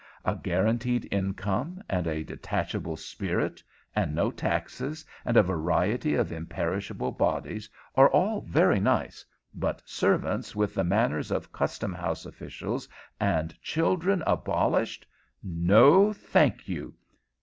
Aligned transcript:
A 0.25 0.35
guaranteed 0.35 1.07
income, 1.11 1.83
and 1.87 2.07
a 2.07 2.23
detachable 2.23 2.97
spirit, 2.97 3.61
and 3.95 4.15
no 4.15 4.31
taxes, 4.31 5.05
and 5.25 5.37
a 5.37 5.43
variety 5.43 6.15
of 6.15 6.31
imperishable 6.31 7.11
bodies 7.11 7.69
are 7.93 8.09
all 8.09 8.41
very 8.41 8.79
nice, 8.79 9.23
but 9.53 9.79
servants 9.85 10.55
with 10.55 10.73
the 10.73 10.83
manners 10.83 11.29
of 11.29 11.51
custom 11.53 11.93
house 11.93 12.25
officials, 12.25 12.89
and 13.19 13.53
children 13.61 14.23
abolished! 14.25 15.05
No, 15.43 16.13
thank 16.13 16.67
you. 16.67 16.95